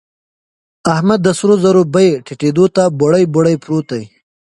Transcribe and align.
احمد 0.93 1.19
د 1.23 1.27
سرو 1.39 1.55
زرو 1.63 1.81
بيې 1.93 2.09
ټيټېدو 2.25 2.65
ته 2.75 2.83
بوړۍ 2.99 3.23
بوړۍ 3.33 3.55
پروت 3.63 3.85
دی. 3.93 4.03